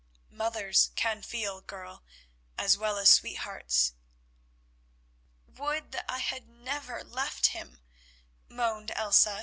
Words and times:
Mothers 0.31 0.89
can 0.95 1.21
feel, 1.21 1.61
girl, 1.61 2.03
as 2.57 2.75
well 2.75 2.97
as 2.97 3.11
sweethearts." 3.11 3.93
"Would 5.45 5.91
that 5.91 6.05
I 6.09 6.17
had 6.17 6.47
never 6.47 7.03
left 7.03 7.45
him," 7.53 7.81
moaned 8.49 8.89
Elsa. 8.95 9.39